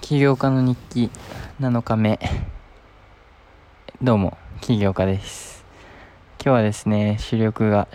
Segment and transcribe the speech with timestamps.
[0.00, 1.10] 起業家の日記
[1.60, 2.18] 7日目。
[4.02, 5.64] どうも起業家です。
[6.42, 7.88] 今日はですね収録が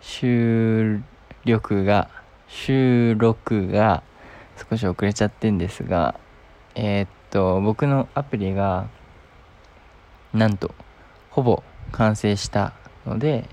[0.00, 1.02] 収
[1.44, 2.08] 録が
[2.48, 4.02] 収録が
[4.70, 6.18] 少し遅れちゃってんですが
[6.74, 8.88] えー、っと僕のアプリが
[10.32, 10.74] なんと
[11.30, 12.72] ほぼ完成した
[13.04, 13.48] ので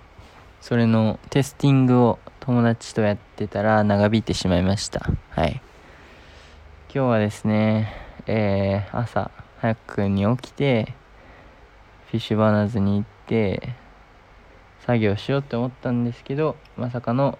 [0.61, 5.09] それのテスティングを友達とやってたら長引いてしまいました。
[5.29, 5.61] はい。
[6.95, 7.91] 今日はですね、
[8.27, 10.93] えー、朝早くに起きて、
[12.11, 13.69] フィッシュバーナーズに行って、
[14.85, 17.39] 作業しようって思ったんですけど、まさかの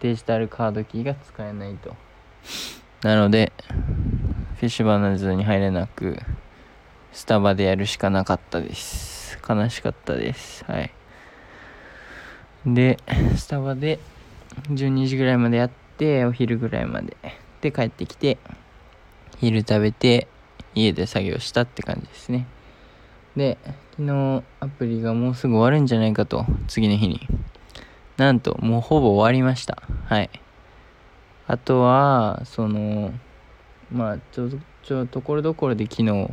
[0.00, 1.94] デジタルカードキーが使えないと。
[3.04, 3.52] なので、
[4.56, 6.18] フィッシュバーナーズに入れなく、
[7.12, 9.38] スタバでやるしかなかったです。
[9.48, 10.64] 悲しかったです。
[10.64, 10.90] はい。
[12.66, 12.98] で、
[13.36, 14.00] スタバで
[14.70, 17.16] 12時ぐらいまでやって、お昼ぐらいまで。
[17.60, 18.38] で、帰ってきて、
[19.38, 20.28] 昼食べて
[20.74, 22.46] 家で作業したって感じですね。
[23.36, 23.58] で
[23.92, 27.20] 昨日アプリがもうすぐ終わるんじゃないかと次の日に。
[28.16, 29.82] なんともうほぼ終わりました。
[30.06, 30.30] はい。
[31.46, 33.12] あとはその
[33.90, 34.48] まあちょ
[34.82, 36.30] ちょところどころで機能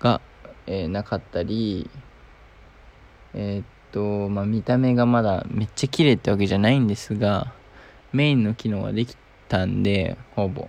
[0.00, 0.20] が、
[0.66, 1.90] えー、なかったり
[3.34, 7.52] えー、っとまあ見た目がまだめっちゃ綺麗ってわけじゃないんですが
[8.12, 9.16] メインの機能はでき
[9.48, 10.68] たんでほぼ。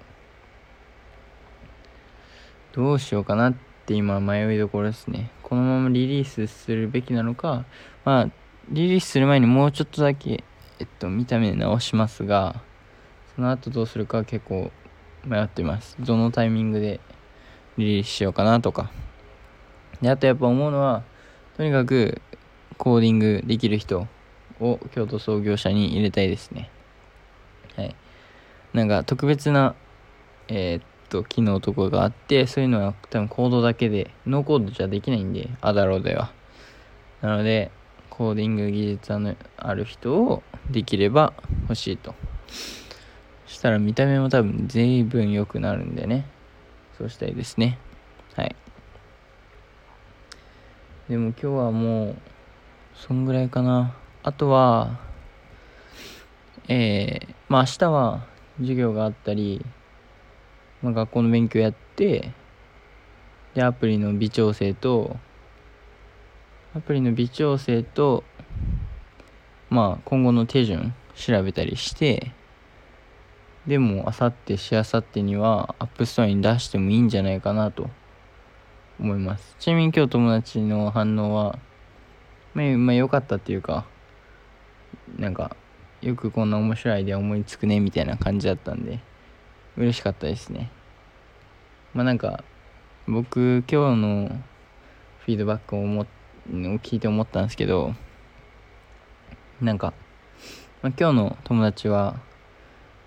[2.73, 3.53] どうしようかなっ
[3.85, 5.31] て今迷いどころですね。
[5.43, 7.65] このままリリースするべきなのか、
[8.05, 8.29] まあ、
[8.69, 10.43] リリースする前にもうちょっとだけ、
[10.79, 12.61] えっと、見た目直しますが、
[13.35, 14.71] その後どうするか結構
[15.25, 15.97] 迷ってます。
[15.99, 16.99] どのタイミングで
[17.77, 18.91] リリースしようかなとか。
[20.01, 21.03] で、あとやっぱ思うのは、
[21.57, 22.21] とにかく
[22.77, 24.07] コーディングできる人
[24.59, 26.69] を共同創業者に入れたいですね。
[27.75, 27.95] はい。
[28.73, 29.75] なんか特別な、
[30.47, 36.31] えー、と機能とかがあってそういうのは多分コードだけでノーコードじゃできないんで Adalo では。
[37.21, 37.71] なので
[38.09, 41.33] コーディング技術のある人をできれば
[41.63, 42.15] 欲しいと。
[43.47, 46.25] したら見た目も多分随分良くなるんでね。
[46.97, 47.79] そうしたいですね。
[48.35, 48.55] はい。
[51.09, 52.15] でも今日はもう
[52.93, 53.95] そんぐらいかな。
[54.21, 54.99] あとは
[56.67, 58.25] えー、まあ明日は
[58.59, 59.65] 授業があったり
[60.81, 62.31] まあ、学校の勉強やって
[63.53, 65.17] でアプリの微調整と
[66.75, 68.23] アプリの微調整と
[69.69, 72.31] まあ今後の手順調べたりして
[73.67, 77.89] でもあさってしあさってには App Store に出してもいいんじゃないかなと
[78.99, 79.55] 思います。
[79.59, 81.59] ちなみに今日友達の反応は
[82.53, 83.85] まあ、まあ、良かったっていうか
[85.17, 85.55] なんか
[86.01, 88.99] よくこんな面白いアイデア思いつくねみたいな感じだったんで
[89.77, 90.71] 嬉しかったですね。
[91.93, 92.43] まあなんか
[93.07, 94.41] 僕今日の
[95.25, 96.05] フィードバックをも
[96.47, 97.93] 聞いて思ったんですけど
[99.61, 99.93] なんか、
[100.81, 102.19] まあ、今日の友達は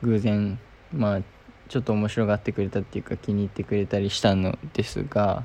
[0.02, 0.58] 偶然
[0.92, 1.20] まあ
[1.68, 5.44] ちょっと面白がってくれたっていうか気に入ってくれたりしたのですが、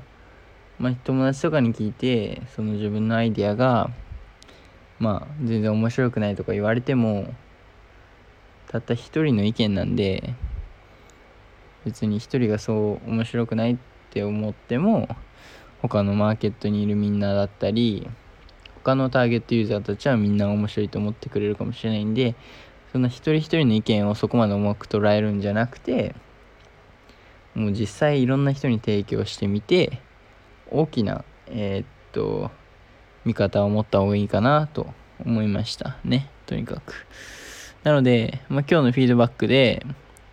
[0.78, 3.90] まあ、友達とかに聞いてその自分のアイディアが
[4.98, 7.32] まあ全然面白くないとか言われても
[8.68, 10.34] たった一人の意見なんで
[11.84, 13.76] 別に一人がそう面白くないっ
[14.10, 15.08] て思っても
[15.82, 18.08] 他のマーケットにいるみんなだったり
[18.84, 22.34] 他のターゲットユーザーたちはみんな面白いと思ってくれるかもしれないんで
[22.92, 26.14] そんな一人一人の意見をそこまで重く捉えるんじゃなくて
[27.54, 30.00] もう実際いろんな人に提供してみて
[30.70, 32.50] 大きなえー、っと
[33.24, 34.86] 見方を持った方がいいかなと
[35.24, 37.06] 思いましたねとにかく。
[37.84, 39.84] なので、まあ、今日のフィードバックで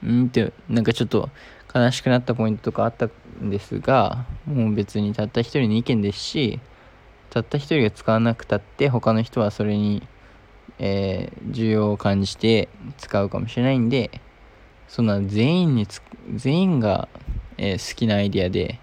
[0.06, 1.30] うんってなんかちょっと
[1.74, 3.08] 悲しくなったポイントとかあった
[3.44, 6.60] んですがもう別にたった一人の意見ですし
[7.30, 10.08] たった一人が使わなくたって他の人はそれに、
[10.80, 14.22] えー、需要を感じて使うかもしれないんで
[14.88, 15.88] そんな全員に
[16.36, 17.10] 全員が、
[17.58, 18.80] えー、好きなアイディアで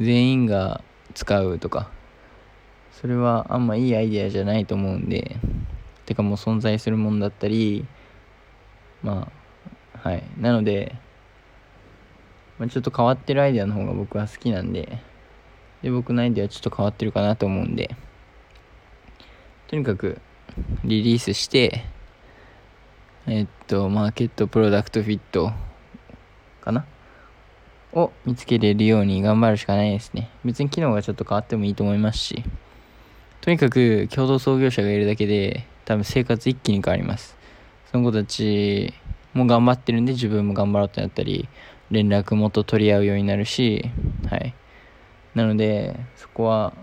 [0.00, 0.82] 全員が
[1.14, 1.90] 使うとか
[3.00, 5.36] それはあんまいいアイディアじゃないと思うんで
[6.06, 7.86] てかもう存在するもんだったり
[9.02, 9.37] まあ
[10.02, 10.22] はい。
[10.38, 10.94] なので、
[12.58, 14.98] まあ、ちょっと変わってるアイデアの方が僕は好きなんで、
[15.82, 17.94] で、僕のアイデアはちょっと変わってるかなと思うんで、
[19.68, 20.20] とにかく
[20.84, 21.84] リリースして、
[23.26, 25.52] えっと、マーケットプロダクトフィット
[26.62, 26.84] かな？
[27.92, 30.30] を見つけれるように頑張るしかないですね。
[30.44, 32.44] 別に機能がちょっと変わってもいいと思いますし、
[33.40, 37.36] とにかく共同創業者がいるだけで多分生活一気に変わります。
[37.90, 38.92] その子たち
[39.38, 41.48] も頑張ってるんで自分も頑張ろうってなったり
[41.90, 43.90] 連絡もっと取り合うようになるし
[44.28, 44.54] はい。
[45.34, 46.74] なのでそこは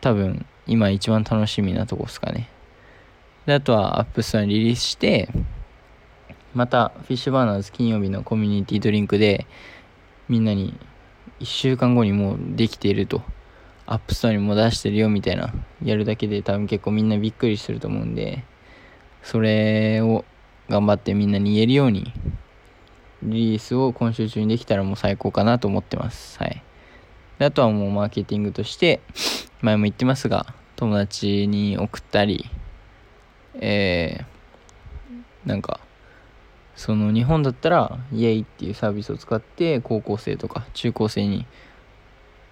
[0.00, 2.48] 多分今一番楽しみなとこですかね。
[3.46, 5.28] であとは App Store にリリースして
[6.54, 9.46] また Fishburners 金曜日の community drink で
[10.28, 10.78] みんなに
[11.40, 13.22] 1週間後にもうできていると
[13.86, 15.52] App Store にも出してるよみたいな
[15.82, 18.44] やるだけで多分結構みんなびっくりすると思うんで
[19.22, 20.24] それを
[20.68, 22.12] 頑張ってみんなに言えるように
[23.22, 26.38] リリースを今週中にできたらもう最高かなと思ってます。
[26.38, 26.62] はい。
[27.38, 29.00] であとはもうマーケティングとして
[29.60, 32.50] 前も言ってますが友達に送ったり
[33.54, 35.80] えー、なんか
[36.74, 41.46] その日本だったらイエイっていうサービスを使って高校生とか中高生に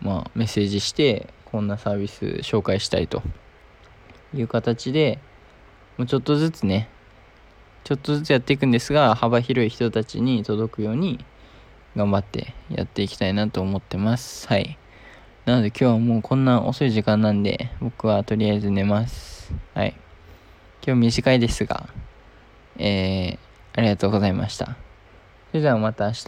[0.01, 3.23] まあメッセージしてこんなサービス紹介したいと
[4.35, 5.19] いう形で
[5.97, 6.89] もうちょっとずつね
[7.85, 11.25] ちょっとずつやっていくんですが幅広い人たちに届くように
[11.97, 14.79] 頑張ってやっていきたいなと思ってますはい
[15.47, 19.95] なので今日はもうこんな遅い時間なんで僕はとりあえず寝ますはい
[20.87, 21.89] 今日短いですが
[22.79, 24.77] えーありがとうございました。
[25.51, 26.25] それではまた明日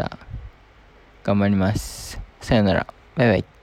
[1.25, 2.21] 頑張ります。
[2.41, 2.87] さよなら。
[3.17, 3.62] バイバイ。